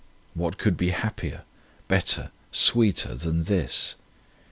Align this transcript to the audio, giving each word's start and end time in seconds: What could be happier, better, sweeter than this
What 0.33 0.57
could 0.57 0.77
be 0.77 0.89
happier, 0.89 1.43
better, 1.87 2.31
sweeter 2.51 3.13
than 3.13 3.43
this 3.43 3.93